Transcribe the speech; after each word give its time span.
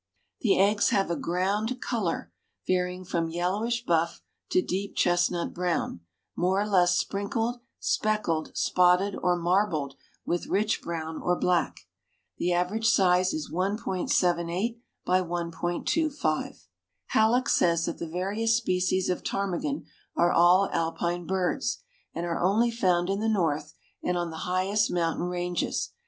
The 0.39 0.57
eggs 0.57 0.89
have 0.89 1.11
a 1.11 1.15
ground 1.15 1.79
color 1.79 2.31
varying 2.65 3.05
from 3.05 3.29
yellowish 3.29 3.85
buff 3.85 4.19
to 4.49 4.59
deep 4.59 4.95
chestnut 4.95 5.53
brown, 5.53 5.99
more 6.35 6.59
or 6.59 6.67
less 6.67 6.97
sprinkled, 6.97 7.59
speckled, 7.79 8.49
spotted, 8.57 9.15
or 9.21 9.35
marbled 9.37 9.93
with 10.25 10.47
rich 10.47 10.81
brown 10.81 11.21
or 11.21 11.35
black. 11.37 11.81
The 12.39 12.51
average 12.51 12.87
size 12.87 13.31
is 13.31 13.51
1.78 13.51 14.79
by 15.05 15.21
1.25. 15.21 16.65
Hallock 17.09 17.47
says 17.47 17.85
that 17.85 17.99
the 17.99 18.09
various 18.09 18.57
species 18.57 19.07
of 19.07 19.21
ptarmigan 19.23 19.85
are 20.15 20.31
all 20.33 20.67
Alpine 20.73 21.27
birds, 21.27 21.83
and 22.15 22.25
are 22.25 22.41
only 22.41 22.71
found 22.71 23.07
in 23.11 23.19
the 23.19 23.29
North 23.29 23.75
and 24.01 24.17
on 24.17 24.31
the 24.31 24.37
highest 24.49 24.89
mountain 24.89 25.25
ranges. 25.27 25.91